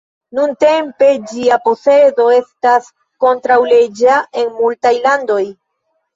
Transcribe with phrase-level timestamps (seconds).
[0.37, 2.89] Nuntempe ĝia posedo estas
[3.27, 5.41] kontraŭleĝa en multaj landoj.